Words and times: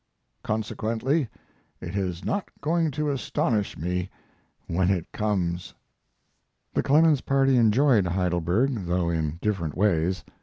Consequently 0.41 1.29
it 1.79 1.95
is 1.95 2.25
not 2.25 2.49
going 2.59 2.89
to 2.89 3.11
astonish 3.11 3.77
me 3.77 4.09
when 4.65 4.89
it 4.89 5.05
comes. 5.11 5.75
The 6.73 6.81
Clemens 6.81 7.21
party 7.21 7.55
enjoyed 7.55 8.07
Heidelberg, 8.07 8.87
though 8.87 9.09
in 9.11 9.37
different 9.43 9.77
ways. 9.77 10.23